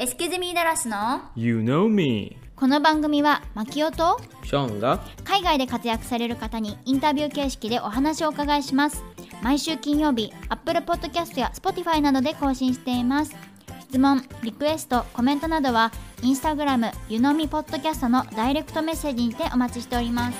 [0.00, 2.36] エスケズミーダラスの You know me.
[2.54, 9.02] この番組はマキオとショーンが海外で活躍される方にインタビュー形式でお話をお伺いします。
[9.42, 13.34] 毎週金曜日 Apple Podcast や Spotify などで更新しています。
[13.88, 15.90] 質問リクエストコメントなどは
[16.22, 20.38] インスタグラムゆのみポッドキャストのダイレクトメッセージにてお待ちしております。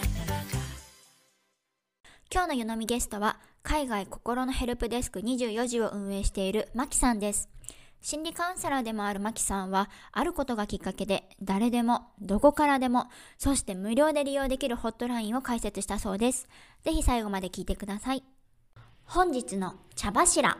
[2.32, 7.48] 今日のゆのみゲストは海外心のヘルプデスク24時を運営しているマキさんです
[8.00, 16.48] 心理カウンセラーでもあるマキさんは、あることがきっかけで、誰でも、どこからでも、そして無料で利用できるホットラインを開設したそうです。
[16.84, 18.22] ぜひ最後まで聞いてください。
[19.04, 20.58] 本日の茶柱。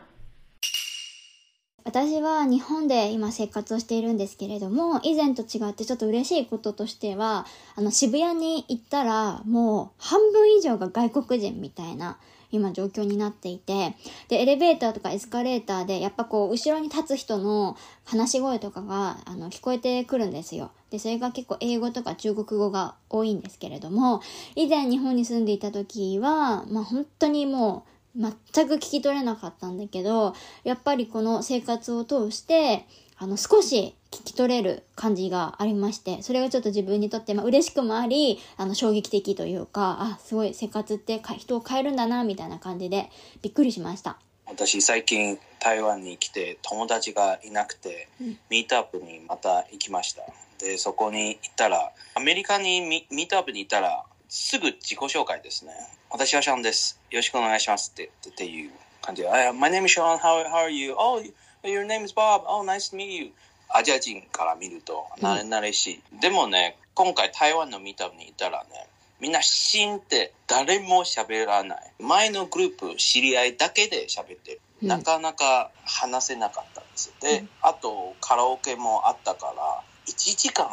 [1.85, 12.19] 私は日本で今生活をしているんですけれども、以前と違ってちょっと嬉しいこととしては、あの渋谷に行ったらもう半分以上が外国人みたいな
[12.51, 13.95] 今状況になっていて、
[14.27, 20.71] で、エレベーターとかエスカレーターで、やっぱこう、後ろに立つ人の話し声とかが、あの、聞こえてくるんですよ。
[20.89, 24.21] で、それが結構英語とか中国語が多いんですけれども、
[24.55, 28.21] 以前日本に住んでいた時は、まあ本当にもう、
[28.53, 32.85] 全く聞き取れなかったんだけど、やっぱりこの生活を通して、
[33.17, 43.09] あの、少し聞き取れる感じがありまして、それがちょっと自分にとって、まあ、嬉しくもあり、あの、衝撃的というか、あ、すごい生活って人を変えるんだな、みたいな感じで、
[43.41, 44.19] びっくりしました。
[44.49, 48.37] 私最近台湾に来て友達がいなくて、うん。
[48.49, 50.23] ミートアップにまた行きました。
[50.57, 55.71] でそこに行ったらアメリカにミミートアップに行ったらすぐ自己紹介ですね。
[56.09, 56.99] 私はシャンです。
[57.11, 58.71] よろしくお願いしますってっていう
[59.01, 60.17] 感じで「My name is Sean.
[60.17, 60.95] How, how are you?
[60.97, 61.23] Oh
[61.63, 62.43] your name is Bob.
[62.47, 63.31] Oh nice to meet you」
[63.69, 68.89] アジア人から見ると慣れ慣れしい、でもね今回台湾のミートアップに行ったらね
[69.19, 71.91] みんなシーンって誰も喋らない。
[71.99, 74.61] 前のグループ知り合いだけで喋ってる。
[74.81, 77.13] うんなかなか話せなかったんです。
[77.21, 80.67] で、うんあとカラオケもあったから、1時間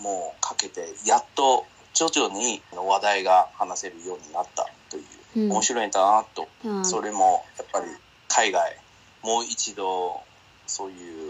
[0.00, 5.04] もかけてやっと徐々に話題が話せるようになったという、
[5.36, 6.48] うん面白いんだなと。
[6.64, 7.86] うんそれもやっぱり
[8.28, 8.76] 海外、
[9.22, 10.22] もう一度
[10.66, 11.29] そうい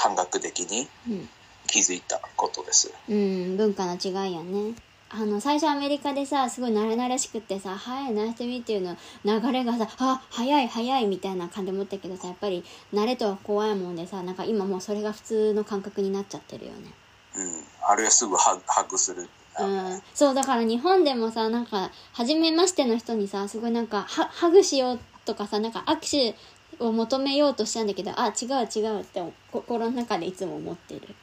[0.00, 1.28] 感覚的にうん
[1.66, 2.92] 気づいたことです。
[3.08, 4.74] うん、文化の違いやね。
[5.08, 16.92] あの、最初アメリカでさ、すごい慣れ慣れしくってさ、はい、ナイスてみっていうの流れがさ、あ、早い早いみたいな感じで思ったけどさ、やっぱり慣れとは怖いもんでさ、なんか今もうそれが普通の感覚になっちゃってるよね。
[17.36, 17.64] うん。
[17.88, 18.56] あるいはすぐハ
[18.88, 19.28] グする。
[19.58, 26.36] うん、そう、だから日本でもさ、なんか、初めましての人にさ、すごいなんか、はハグしようとかさ、なんか握手
[26.80, 31.14] を求めようとしたんだけど、あ、違う違うって心の中でいつも思ってる。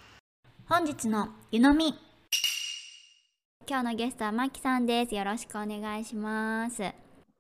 [0.68, 1.96] 本日の湯飲み。
[3.68, 5.16] 今日のゲストはマキさんです。
[5.16, 6.94] よろしくお願いします。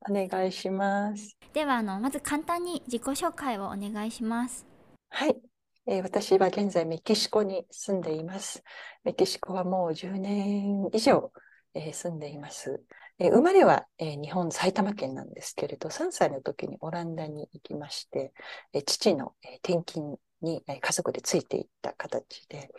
[0.09, 1.37] お願いします。
[1.53, 4.65] では、あの、まず簡単に自己紹介をお願いします。
[5.09, 5.41] はい、
[5.87, 8.63] えー私は現在メキシコに住んでいます。
[9.03, 11.31] メキシコはもう10年以上、
[11.73, 12.83] えー住んでいます。
[13.19, 18.33] えー生まれは、えー日本埼玉県なんですけれど、3歳の時にオランダに行きまして、
[18.73, 22.69] えー父の、え転勤に、え家族でついていった形で、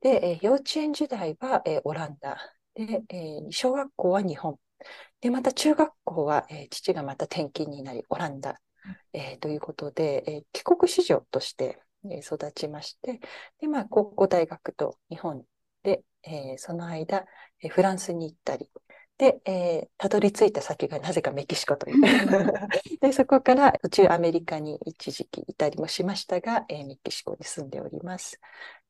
[0.00, 2.38] で、え幼稚園時代は、えオランダ。
[2.74, 4.58] で、え小学校は日本。
[5.20, 8.60] で、また中学校は、え父がまた転勤になり、オランダ、
[9.12, 11.80] えということで、え帰国子女として、
[12.10, 13.20] え育ちまして、
[13.60, 15.44] で、まあ、高校、大学と日本
[15.82, 17.26] で、えその間、
[17.62, 18.70] えフランスに行ったり、
[19.20, 22.00] で、えーたどり着いた先がなぜかメキシコという。
[23.00, 28.40] で、そこから途中アメリカに一時期いたりもしましたが、えーメキシコに住んでおります。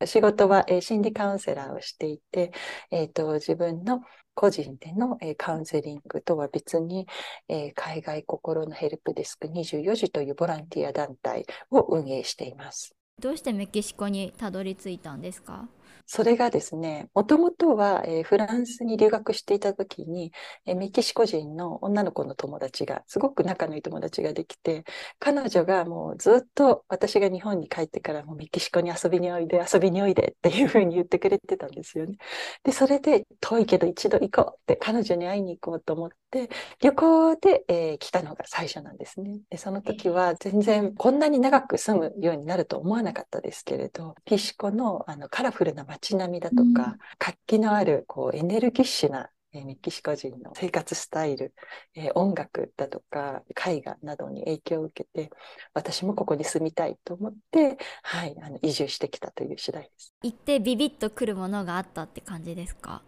[0.05, 2.51] 仕事は、えー心理カウンセラーをしていて、
[2.91, 4.01] えーと、自分の
[4.33, 7.07] 個人での、えーカウンセリングとは別に、
[7.49, 12.95] えー海外心のヘルプデスク24時というボランティア団体を運営しています。
[13.19, 15.67] どうしてメキシコにたどり着いたんですか？
[16.13, 20.33] それがですね、もともとは、えーフランスに留学していた時に、
[20.65, 24.83] えーメキシコ人の女の子の友達が、すごく仲のいい友達ができて、
[25.19, 32.17] 彼女がもうずっと私が日本に帰ってからもうメキシコに遊びにおいで、遊びにおいでっていうふうに言ってくれてたんですよね。
[32.63, 36.49] で、それで遠いけど一度行こうって彼女に会いに行こうと思って、
[36.81, 39.39] 旅行で、えー来たのが最初なんですね。
[39.49, 51.53] で、その時は全然こんなに長く住むようになると思わなかったですけれど、メキシコのあのカラフルな街並みだとか、うん活気のあるこうエネルギッシュなえーメキシコ人の生活スタイル、
[51.93, 55.29] えー音楽だとか絵画などに影響を受けて、
[55.73, 60.13] 私もここに住みたいと思って、はい、あの移住してきたという次第です。
[60.23, 63.03] 行ってビビッとくるものがあったって感じですか？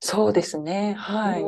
[0.00, 1.42] そうですね、はい。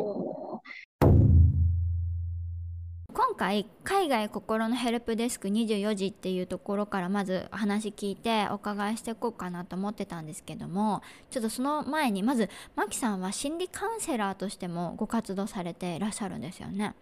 [3.16, 16.94] 今回海外心のヘルプデスク24時っていうところからまず話聞いてお伺いしていこうかなと思ってたんですけどもちょっとその前にまずマキさんは心理カウンセラーとしてもご活動されていらっしゃるんですよね。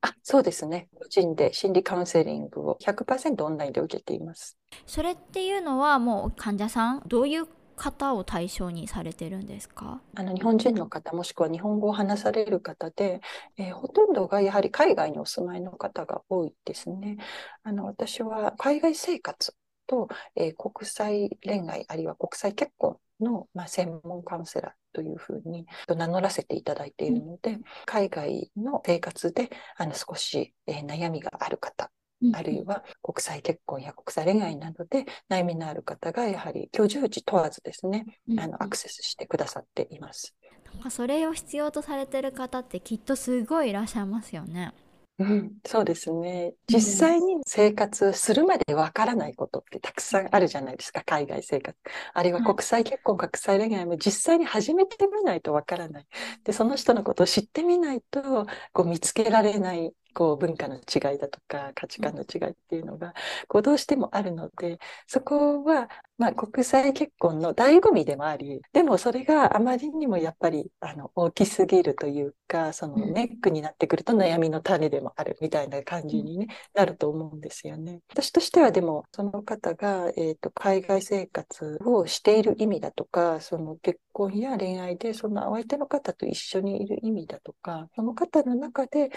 [0.00, 0.86] あ、そうですね。
[0.94, 4.56] 個人で心理カウンセリングを100%オンラインで受けています。
[4.86, 10.02] それっていうのはもう患者さんどういう方を対象にされてるんですか？
[10.16, 13.20] あの日本人の方もしくは日本語を話される方で、
[13.56, 17.16] えーほとんどがやはり海外にお住まいの方が多いですね。
[17.62, 19.54] あの私は海外生活
[19.86, 31.90] と、えー国際恋愛あるいは国際結婚の、まあ、専門カウンセラーというふうに名乗らせていただいているので、海外の生活であの少し、えー悩みがある方
[32.32, 40.34] あるいは国際結婚や国際恋愛などで悩みのある方がやはり居住地問わずですね、うんあのアクセスしてくださっています。
[40.72, 44.72] なんかそれを必要とされてる方ってきっとすごいいらっしゃいますよね。
[45.20, 46.54] うん、そうですね。
[46.68, 51.76] 実際に生活するまでわからないことってたくさんあるじゃないですか、海外生活。
[52.14, 56.06] あるいは国際結婚、国際恋愛も実際に始めてみないとわからない。
[56.44, 63.14] で、その人のことを知ってみないと、こう見つけられない、こう文化の違いだとか価値観の違いっていうのが、
[63.48, 65.88] こうどうしてもあるので、そこは、
[66.18, 73.12] まあ、国際結婚の醍醐味でもあり、でもそれがあまりにもやっぱりあの大きすぎるというか、そのうん。
[73.12, 78.00] ネックになってくると悩みの種でもあるみたいな感じに、ねなると思うんですよね。
[78.10, 89.10] 私としてはでも、その方が、えーと海外生活をしている意味だとか、その結婚や恋愛でそのお相手の方と一緒にいる意味だとか、その方の中で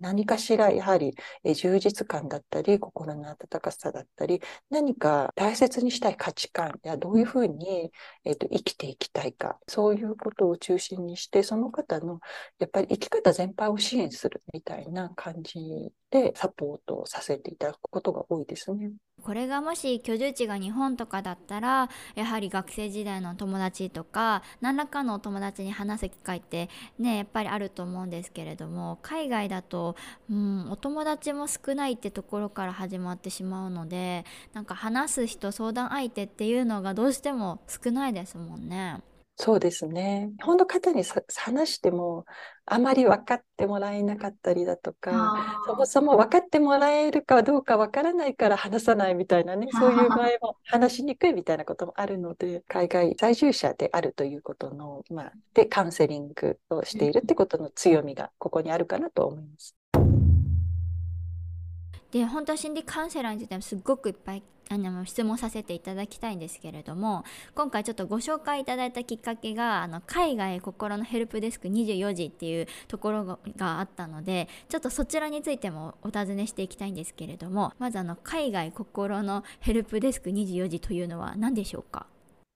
[0.00, 1.14] 何かしらやはり
[1.54, 7.92] 充実感だったり、心の温かさだったり、何か大切にしたい価値観やどういうふうに、
[8.24, 12.20] えーと生きていきたいか、そういうことを中心にして、その方の
[12.58, 15.58] やっぱり生き方全般を支援するみたいな感じ
[16.10, 18.90] でサポートをさせていただくことが多いですね。
[19.26, 26.70] これがもし居住地が日本とかだったらやはり学生時代の友達とか何らかの友達に話す機会って
[27.00, 29.96] ねやっぱりあると思うんですけれども海外だと、
[30.30, 39.00] うん、お友達も少ないってところから始まってしまうのでなんか話す人相談相手っていうのがどうしても少ないですもんね。
[39.38, 40.30] そうですね。
[40.38, 42.24] 日本の方にさ話しても、
[42.64, 59.76] あまり分かってもらえなかったりだとか、そもそも分かってもらえるかどうか分からないから話さないみたいなね、そういう場合も話しにくいみたいなこともあるので、海外在住者であるということの、まあ、で、カウンセリングをしているってことの強みがここにあるかなと思います。
[62.10, 67.24] で本当は心理カウンセラーについてもすっごくいっぱいあの質問させていただきたいんですけれども
[67.54, 73.24] 今回ちょっとご紹介いただいたきっかけがあの海外心のヘルプデスク24時っていうところ
[73.56, 82.06] があったのでちょっとそちらについてもお尋ねしていきたいんですけれどもまずあの海外心のヘルプデスク24時というのは何でしょうか？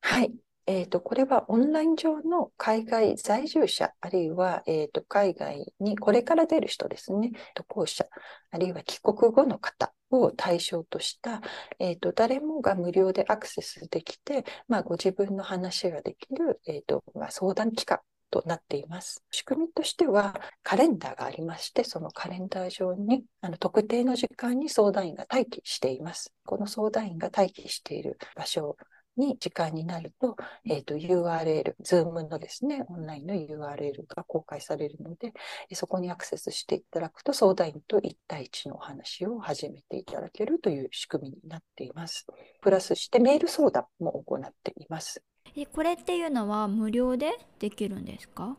[0.02, 0.49] はい。
[0.70, 8.06] えーと、これはオンライン上の海外在住者、あるいは、えーと、海外にこれから出る人ですね、渡航者、
[8.52, 11.40] あるいは帰国後の方を対象とした、
[11.80, 17.98] えーと、誰もが無料でアクセスできて、まあ、ご自分の話ができる、えーとまあ、相談機関
[18.30, 19.24] となっています。
[19.32, 26.32] 仕組みとしては、カレンダーがありまして、そのカレンダー上にあの特定の時間に相談員が待機しています。
[26.44, 28.76] この相談員が待機している場所
[29.16, 35.32] に時間になると、えっ、と、URL、Zoom のですね、オンラインの URL が公開されるので、
[35.70, 42.26] えそこにアクセスしていただくと、相談員と1対1のお話を始めていただけるという仕組みになっています。
[42.60, 45.22] プラスしてメール相談も行っています。
[45.56, 48.56] えこれっていうのは無料でできるんですか？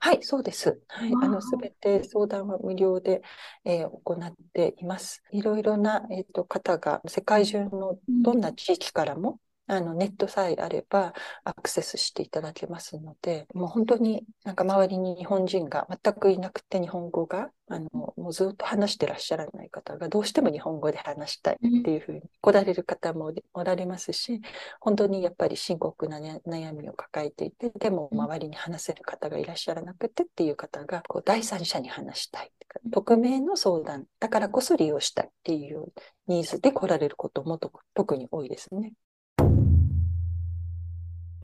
[0.00, 0.80] はい、そうです。
[0.88, 3.22] はい、あの、すべて相談は無料で、
[3.64, 5.22] えー行っています。
[5.32, 11.12] いろいろな、えっと、方が世界中のどんな地域からも、あの、ネットさえあれば
[11.44, 24.40] アクセスしていただけますので、もう本当になんか周りに日本人が全くいなくて日本語が、あの、もうずっと話してらっしゃらない方がどうしても日本語で話したいっていうふうに来られる方もおられますし、
[24.80, 32.50] 本当にやっぱり深刻な、ね、悩みを抱えていて、でも周りに話せる方がいらっしゃらなくてっていう方が、こう第三者に話したい。
[32.90, 35.86] 匿名の相談だからこそ利用したいっていう
[36.26, 38.92] ニーズで来られることもと特に多いですね。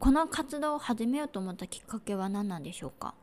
[0.04, 3.14] この活動を始めようと思ったきっかけは何なんでしょうか？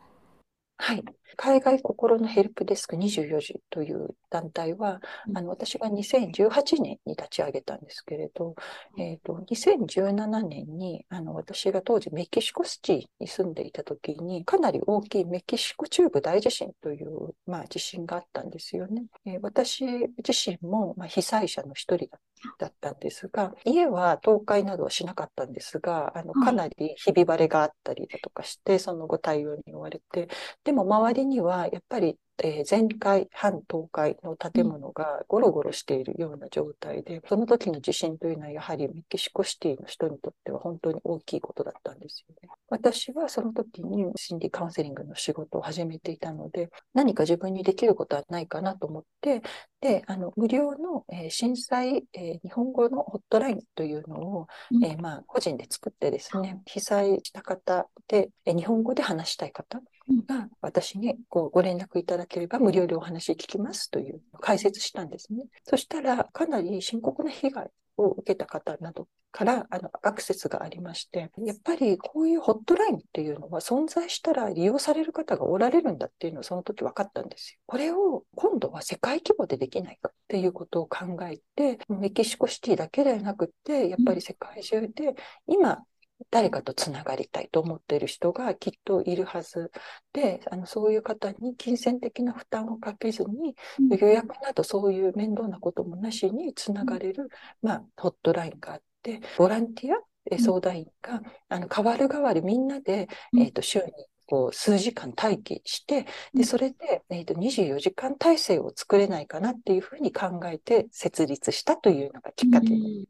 [0.82, 1.04] はい。
[1.38, 8.56] 海外心のヘルプデスク24時という団体は、うんあの、私が2018年に立ち上げたんですけれど、
[8.98, 19.04] えっと、2017年に、あの、私が当時メキシコシティに住んでいた時に、かなり大きいメキシコ中部大地震という、まあ、地震があったんですよね。
[19.26, 22.20] えー私自身も、まあ、被災者の一人だ
[22.58, 30.28] だったんですが、家は倒壊などはしなかったんですが、あの、はいかなりひび割れがあったりだとかして、その後対応に追われて、
[30.72, 42.48] でも周りにはやっぱり、えー全壊、半倒壊の建物がゴロゴロしているような状態で、その時の地震というのはやはりメキシコシティの人にとっては本当に大きいことだったんですよね。
[42.70, 49.42] 私はその時に心理カウンセリングの仕事を始めていたので、何か自分にできることはないかなと思って、
[49.82, 59.82] で、あの、無料の、えー震災、えー日本語のホットラインというのを、うんえーまあ、個人で作ってですね、被災した方で、えー日本語で話したい方
[60.28, 65.46] が私にこうご連絡いただければ無料でお話聞きますという解説したんですね。
[65.64, 77.60] そしたら、かなり深刻な被害を受けた方などからあのアクセスがありまして、やっぱりこういうホットラインっていうのは存在したら利用される方がおられるんだっていうのをその時分かったんですよ。
[77.66, 85.16] これを今度は世界規模でできないかっていうことを考えて、メキシコシティだけではなくて、やっぱり世界中で
[85.48, 85.84] 今、
[86.30, 89.72] 誰かとつながりたいと思っている人がきっといるはず
[90.14, 93.98] で、あのそういう方に金銭的な負担をかけずに、うん。
[93.98, 97.30] 予約などそういう面倒なこともなしにつながれる、
[97.62, 103.42] まあ、ホットラインがあって、ボランティア、相談員が、あの、代わる代わるみんなで、うん。
[103.42, 103.86] えっと、週に
[104.28, 106.44] こう数時間待機して、で、うん。
[106.46, 112.70] それで、えっと、24時間体制を作れないかなっていうふうに考えて設立したというのがきっかけ。
[112.70, 113.08] に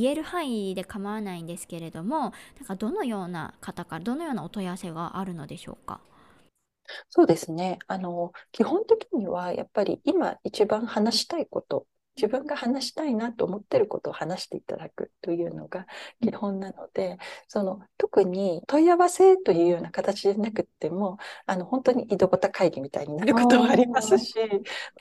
[0.00, 2.32] 言える範囲で構わないんですけれどもなん
[2.66, 6.00] かどのような方からどのようなお問い合わせがあるのでしょうか？
[7.10, 7.78] そうですね。
[7.86, 11.86] あの、基本的にはやっぱり今一番話したいこと、
[12.18, 15.86] 自分が話したいなと思ってることを話していただくというのが
[16.20, 24.34] 基本なので、その特に問い合わせというような形でなくっても、あの本当に井戸端会議みたいになることもありますし、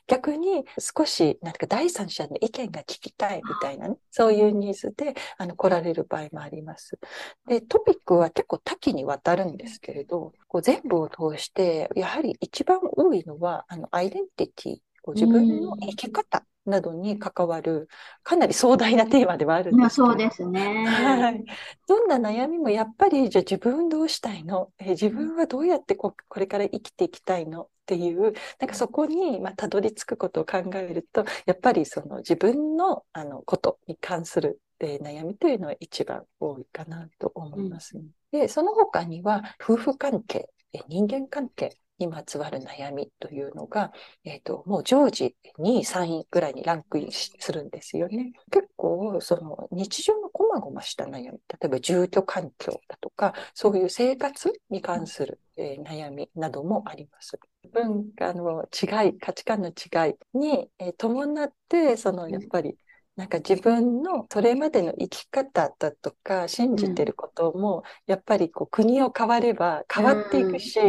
[0.06, 7.00] 逆に少しなんか第三者の意見が聞きたいみたいなね、そういうニーズであの来られる場合もあります。
[7.48, 17.88] で、トピックは結構多岐にわたるんですけれど、こう全部を通して、やはり一番多いのは、あの、アイデンティティ、こう自分の生き方などに関わる、
[18.24, 20.86] かなり壮大なテーマではあるんですけれどすね。
[20.86, 21.44] はい。
[21.88, 24.72] どんな悩みもやっぱり、じゃあ自分どうしたいの？
[24.80, 27.64] えー自分はどうやってここれから生きていきたいの？
[27.64, 37.96] っていう、なんかそこに、まあ、たどり着くことを考えると、やっぱりその自分の、あの、ことに関する、えー悩みというのは一番多いかなと思います。
[37.98, 38.04] ね。
[38.32, 43.92] で、その他には、夫婦関係、えー人間関係にまつわる悩みというのが、
[44.24, 48.34] えっと、もう常時2位、3位ぐらいにランクインするんですよね。
[48.52, 57.40] 結構、その日常のこまごました悩み、例えば住居環境だとか、そういう生活に関する、えー悩みなどもあります。
[57.74, 62.78] 文化の違い、価値観の違いに、えー伴って、そのやっぱり、
[63.18, 70.80] なんか自分のそれまでの生き方だとか信じてることもやっぱりこう国を変われば変わっていくし、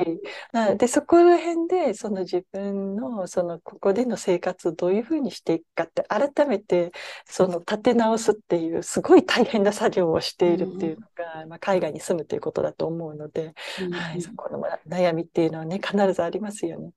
[0.53, 6.93] あでそこら辺でその自分のそのここでの生活をどういうふうにしていくかって改めて
[7.25, 13.55] その立て直すっていうすごい大変な作業をしているっていうのが、まあ、海外に住むということだと思うので、
[13.91, 16.91] はい、そこの悩みっていうのはね必ずありますよね。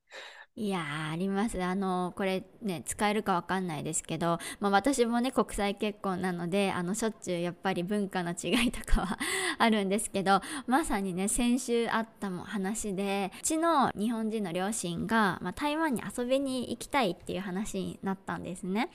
[0.58, 9.17] いやーありますあのこれね使えるかわかんないですけど、まあ、私もね国際結婚なのであのしょっちゅうやっぱり文化の違いとかは
[9.58, 18.89] あるんですけどまさにね先週あったも話でうちの日本人の両親が、まあ、台湾に遊びに行きたいっていう話になったんですね。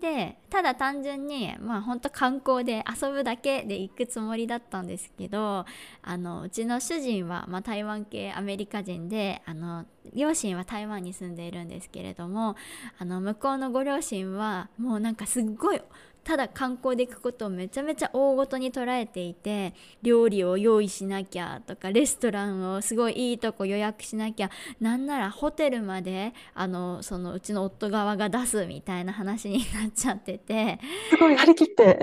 [0.00, 5.64] でただ単純にまあ本当観光で遊ぶだけで行くつもりだったんですけど
[6.02, 12.56] あのうちの主人は、まあ、台湾系アメリカ人であの両親は台湾に住んでいるんですけれども
[12.98, 15.80] あの向こうのご両親はもうなんかすっごい
[16.24, 24.50] ただ観光で行くことをめちゃめちゃ大ごとに捉えていて料理を用意しなきゃとかレストランをすごいいいとこ予約しなきゃ
[24.80, 30.78] なんならホテルまであのそのうちの夫側が出すみたいな話になっちゃってて
[31.10, 31.98] すごい張り切って。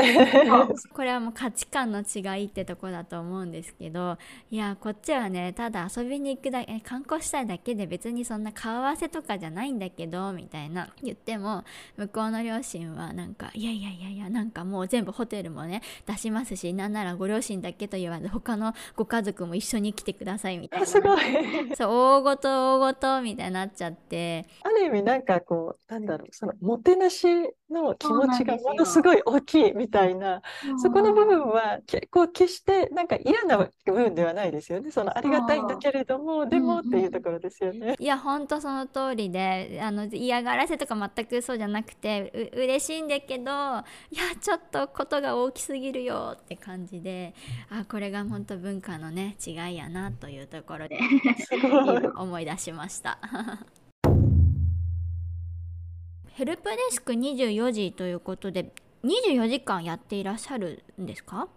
[0.94, 4.18] これはもう価値観の違いってとこだと思うんですけど
[4.50, 11.64] いやこっちはねただ遊びに行くだけ観光したいだけで別にそんな顔合わせとかじゃないんだけどみたいな言っても
[11.98, 21.22] 向こうの両親はなんかいやいやいやいいやなんかもう全部ホテルもね出しますしなんならご両親だけと言わず他のご家族も一緒に来てくださいみたいなすごい。
[21.76, 27.26] そう大ごと大ごとみたいになっちゃってある意味なんかこう、なんだろう、そのもてなし
[27.70, 30.42] の気持ちがものすごい大きいみたいな、
[30.82, 34.92] そこの部分は結構決してなんか嫌な部分ではないですよね。
[34.92, 37.96] そのありがたいんだけれども、でもっていうところですよね。
[37.98, 47.34] いやほんとその通りであの嫌がらせとか全くそうじゃなくてう嬉しいんだけどいやちょっとことが大きすぎるよって感じで
[47.70, 51.00] あこれが本当文化のね違いやなというところで。
[52.16, 53.20] 思い出しました。
[56.34, 61.48] ヘルプデスク24時ということで24時間やっていらっしゃるんですか？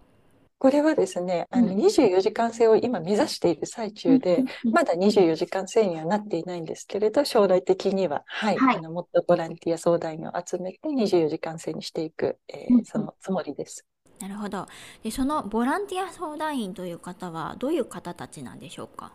[0.65, 1.77] これはですね、あのうん。
[1.77, 8.77] 24時間制を今目指している最中で、まだ24時間制にはなっていないんですけれど、将来的には、はい、はい。
[8.77, 12.85] あのもっとボランティア相談員を集めて24時間制にしていく、えーうんうん。
[12.85, 13.85] そのつもりです。
[14.19, 14.65] なるほど。
[15.03, 19.11] でそのボランティア相談員という方はどういう方たちなんでしょうか？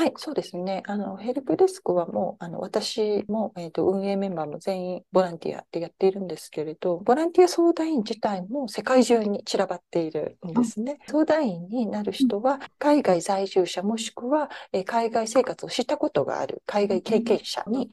[0.00, 0.82] はい、そうですね。
[0.86, 10.96] あの、ヘルプデスクはもう、あの、私も、えっと、運営メンバーも全員ボランティアでやっているんですけれど、ボランティア相談員自体も世界中に散らばっているんですね。
[11.06, 17.90] 相談員になる人は、海外在住者もしくは、えー海外生活をしたことがある海外経験者に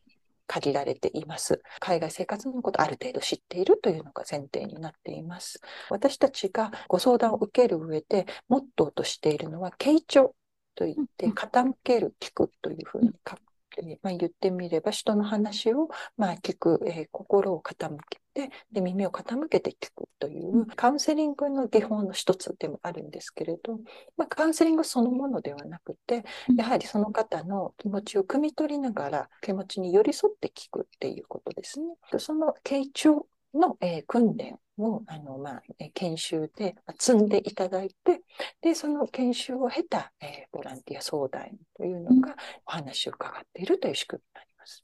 [0.48, 1.62] 限られています。
[1.82, 5.60] 海外生活のことをある程度知っているというのが前提になっています。
[5.90, 10.34] 私たちがご相談を受ける上で、モットーとしているのは、傾聴
[10.77, 13.38] と言って、傾ける、聞くというふうにか、
[13.77, 23.79] えーまあ、言ってみれば、人の話を、まあ、聞く、えー心を傾けてで、耳を傾けて聞くというカウンセリングの技法の一つでもあるんですけれど、
[24.15, 26.24] まあ、カウンセリングそのものではなくて、
[26.55, 31.88] やはりその方の気持ちを汲み取りながら、気持ちに寄り添って聞くっていうことですね。
[32.19, 38.22] その傾聴の、えー訓練をあの、まあ、えー研修でまあ積んでいただいて、
[38.62, 42.36] で、その研修を経た、えーボランティア相談員というのが
[42.66, 44.84] お話を伺っているという仕組みになります。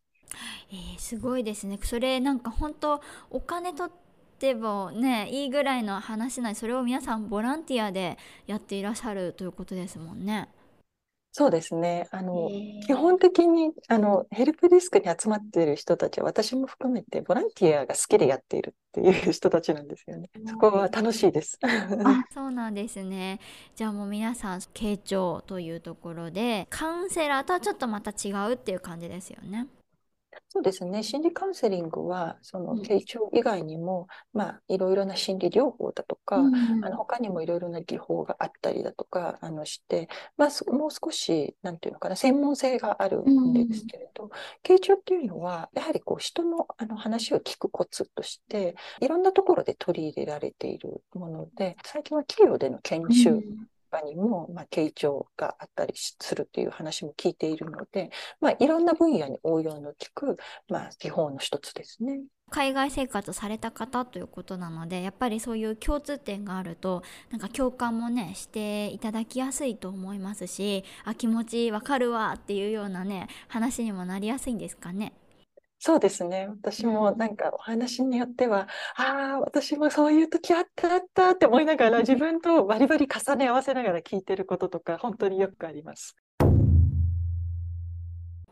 [0.71, 8.17] えーすごいですねそれなんか本当お金取ってもねいいぐらいの話ないそれを皆さんボランティアで
[8.47, 10.49] やっていらっしゃるということですもんね。
[11.35, 12.07] そうですね。
[12.11, 12.47] あの、
[12.85, 20.29] 基本的に、あの、ヘルプデスクに集まっている人たちは、私も含めて、ボランティアが好きでやっているっていう人たちなんですよね。
[20.45, 21.57] そこは楽しいです。
[21.63, 23.39] あ そうなんですね
[23.75, 29.67] じゃあもう皆さん傾聴というところでカウンセラーとはちょっとまた違うっていう感じですよね。
[30.53, 31.01] そうですね。
[31.01, 32.81] 心理カウンセリングは、その、うん。
[32.81, 44.29] 傾聴以外にも、まあ、いろいろな心理療法だとか、あの他にもいろいろな技法があったりだとかあのして、まあ、そもう少しなんていうのかな専門性があるんですけれど、
[44.63, 53.47] 傾聴っていうのはやはりこう人のあの話を聞くコツとしていろんなところで取り入れられているもので最近は企業での研修と
[53.93, 58.09] かにも、まあ、傾聴があったりするっていう話も聞いているので、
[58.41, 62.21] まあ、いろんな分野に応用の効く、まあ、技法の一つですね。
[62.49, 67.01] 海外生活された方ということなのでやっぱりそういう共通点があると
[67.31, 75.13] なんか共感もねしていただきやすいと思いますしあ気持ちわかるわっていうようなね話にもなりやすいんですかね。
[75.85, 76.47] そうですね。
[76.47, 86.15] 私もなんかお話によっては、ああ、私もそういう時あったあったって思いながら 自分とバリバリ重ね合わせながら聞いてることとか本当によくあります。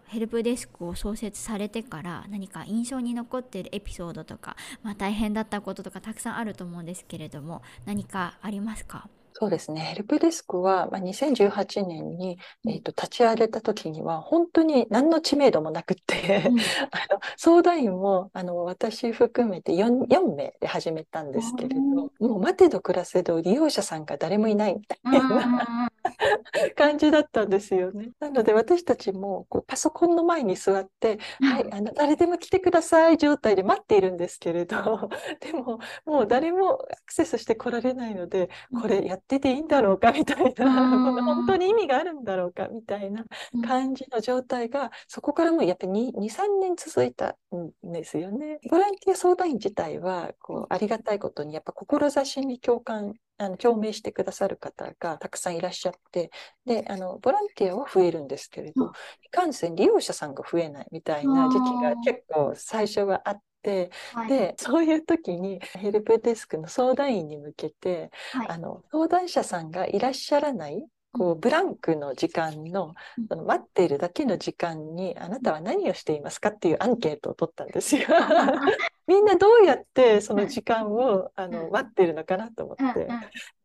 [0.08, 9.08] ヘルプデスクを創設されてから何か印象に残っているエピソードとか、まあ、大変だったこととかたくさんあると思うんですけれども何かありますか？
[9.42, 9.82] そうですね。
[9.82, 16.60] ヘルプデスクは、まあ、2018年に、えーと立ち上げた時には本当に何の知名度もなくって、 うん
[16.92, 21.82] あの相談員もあの私含めて 4, 4名で始めたんですけれど、
[22.20, 25.91] もう待てど暮らせど利用者さんが誰もいないみたいな。
[26.76, 28.12] 感じだったんですよね。
[28.20, 35.10] なので私たちもこうパソコンの前に座って、はい、あの誰でも来てください状態で待っているんですけれど、
[35.40, 38.50] でももう誰もアクセスして来られないので、
[38.82, 41.16] これやってていいんだろうかみたいな、うん。
[41.16, 43.26] この本当に意味があるんだろうかみたいな
[43.66, 48.60] 感じの状態が、そこからもうやっぱり2、2 3年続いたんですよね。
[48.70, 56.30] ボランティア相談員自体はこうありがたいことにやっぱ志に共感あの共鳴してくださる方がたくさんいらっしゃって
[56.64, 58.92] であのボランティアは増えるんですけれど、うん。
[59.26, 64.30] いかんせん利用者さんが増えないみたいな時期が結構最初はあって、はい。
[64.30, 68.48] でそういう時にヘルプデスクの相談員に向けて、はい。
[68.50, 73.28] あの相談者さんがいらっしゃらないこうブランクの時間のうん。
[73.28, 78.04] その待っているだけの時間にあなたは何をしていますかっていうアンケートを取ったんですよ。
[79.12, 83.08] みんなどうやってその時間をあの待ってるのかなと思って。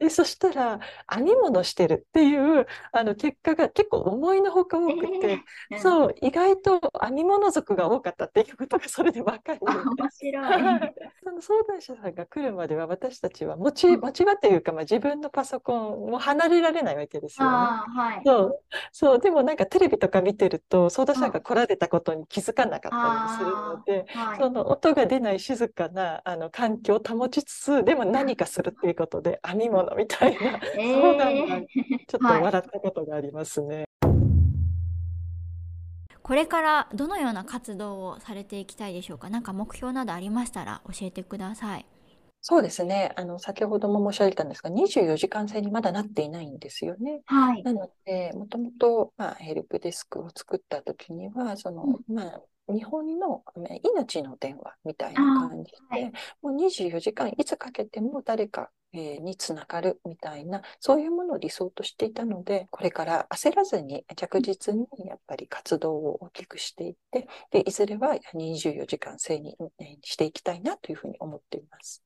[0.00, 10.94] で、そしたら、編み物してるっていうあの結果が結構思いのほか多くて、うんそう、意外と編み物族が多かったっていうことがそれで分かり、あ面白い。
[11.22, 17.56] その相談者さんが来るまでは私たちは持ち、持ち場というか、まあ、自分のパソコンも離れられないわけですよね。
[17.56, 18.22] はい。
[18.26, 24.38] そう、そう、でもなんかテレビとか見てると相談者が来られたことに気づかなかったりするので、はい。
[24.38, 31.66] その音が出ない静かなあの環境を保ちつつ、でも何かするっていうことで 編み物みたいなえ相談がー
[32.06, 33.84] ちょっと笑ったことがありますね。
[36.22, 39.30] これからどのような活動をされていきたいでしょうか？
[39.30, 41.86] 何か目標などありましたら教えてください。
[42.40, 43.12] そうですね。
[43.16, 47.22] あの、先ほども申し上げたんですが、24時間制にまだなっていないんですよね。
[47.26, 47.62] はい。
[47.64, 72.02] なので、もともと、まあ、ヘルプデスクを作った時には、その、まあ、日本のまあ命の電話みたいな感じあーで、もう24時間いつかけても誰かえーにつながるみたいな、そういうものを理想としていたので、これから焦らずに着実にやっぱり活動を大きくしていって、で、いずれは24時間制にえーしていきたいなというふうに思っています。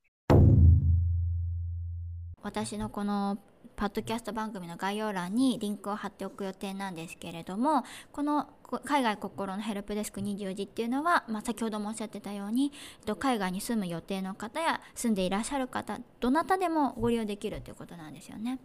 [2.43, 3.39] 私のこの
[3.81, 18.59] パッドキャスト番組の概要欄にリンクを貼っておく予定なんですけれどもこのこ海外心のヘルプデスク24時っていうのは、まあ、先ほどもおっしゃってたようにえっと海外に住む予定の方や住んでいらっしゃる方どなたでもご利用できるということなんですよね。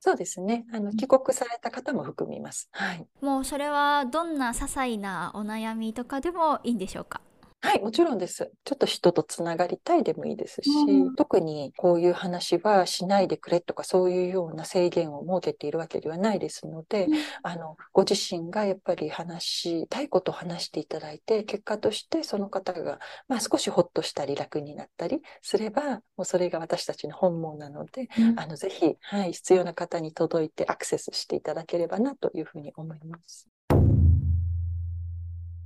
[0.00, 0.64] そうですね。
[0.72, 2.68] あの、帰国された方も含みます。
[2.72, 3.06] はい。
[3.20, 7.20] もうそれはどんな些細なお悩みとかでもいいんでしょうか？
[7.60, 8.52] はい、もちろんです。
[8.64, 33.48] ちょっと人とつながりたいでもいいですし、うん特にこういう話はしないでくれとかそういうような制限を設けているわけではないですので、うんあの、ご自身がやっぱり話したいことを話していただいて、結果としてその方が、まあ、少しほっとしたり楽になったりすれば、もうそれが私たちの本望なので、あの、ぜひ、はい、必要な方に届いてアクセスしていただければなというふうに思います。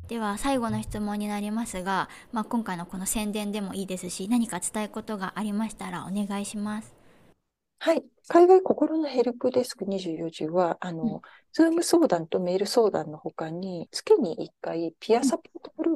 [0.09, 6.95] では最後の質問になりますが、まあ、今回のこの宣伝でもいいですし何か伝えることがありましたらお願いします。
[7.79, 8.05] はい。
[8.29, 11.21] 海外心のヘルプデスク24時は、あの、
[11.53, 15.51] ズーム相談とメール相談の他に、月に1回、ピアサポ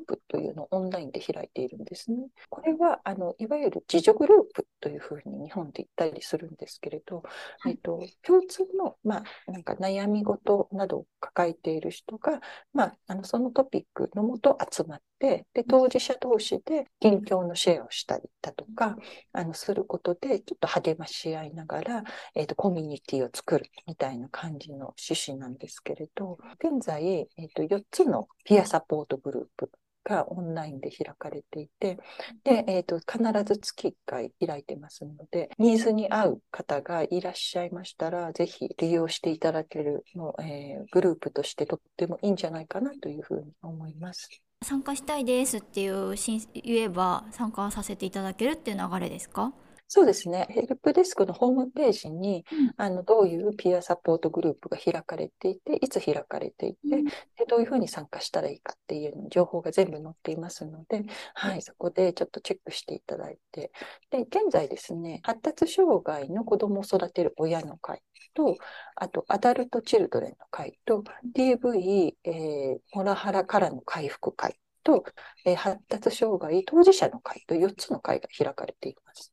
[0.07, 2.19] ートというのをオンラインで開いているんですね。
[2.49, 7.23] これは、あの、いわゆる自助グループというふうに日本で言ったりするんですけれど、
[7.61, 12.40] はいえっと、共通の、まあ、なんか悩み事などを抱えている人が、
[12.73, 18.97] まあ、あの、そのトピックのもと集まって、で、当事者同士で近況のシェアをしたりだとか、
[19.33, 29.71] あの、することで、ちょっと励まし合いながら、えっと、コミュニティを作るみたいな感じの趣旨なんですけれど、現在、えっと、4つのピアサポートグループ
[30.09, 31.99] がオンラインで開かれていて、
[32.45, 44.29] で、えっと、必ず月1回開いてますので、ニーズに合う方がいらっしゃいましたら、ぜひ利用していただけるの、えーグループとしてとってもいいんじゃないかなというふうに思います。
[44.62, 49.53] 参加したいですっていう申言えば参加させていただけるっていう流れですか？
[49.88, 50.46] そうですね。
[50.51, 52.75] ヘルプデスクのホームページに、うん。
[52.77, 57.05] あの、どういうピアサポートグループが開かれていて、いつ開かれていて、うん。
[57.05, 63.70] で、どういうふうに参加したらいいかっていう情報が全部載っていますので、はい、そこでちょっとチェックしていただいて、
[64.11, 68.03] で、現在ですね、発達障害の子供を育てる親の会
[68.35, 68.57] と、
[68.96, 75.05] あと、アダルト・チルドレンの会と、DV、えーモラハラからの回復会と、
[75.44, 79.33] えー発達障害当事者の会と4つの会が開かれています。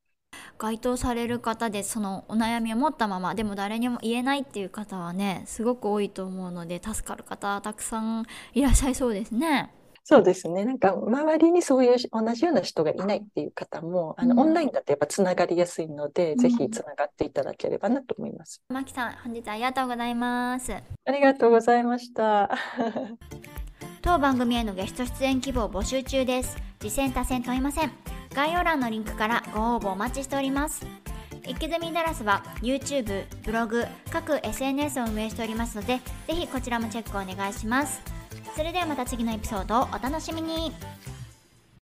[0.58, 9.74] 該当される方でそのお悩みを持ったままでも誰にも言えないっていう方はねすごく多いと思うので助かる方たくさんいらっしゃいそうですね。
[10.06, 10.66] そうですね。
[10.66, 18.62] なんか、周りにそういう同じような人がいないっていう方も、あの、うんオンラインだとやっぱつながりやすいので、うんぜひつながっていただければなと思います。
[18.68, 20.74] マキさん本日はありがとうございます。
[20.74, 22.50] ありがとうございました。
[24.04, 26.58] 当番組へのゲスト出演希望募集中です。
[26.78, 27.92] 次戦多戦問いません。
[28.34, 30.86] 概要欄のリンクからご応募お待ちしております。
[31.48, 38.02] イキズミダラスは YouTube、ブログ、各 SNS を運営しておりますのでぜひこちらもチェックお願いします。
[38.58, 40.74] それではまた次のエピソードをお楽しみに。